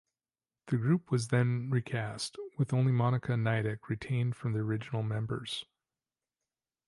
[0.65, 5.63] The group was then recast, with only Monika Niedek retained from the original members.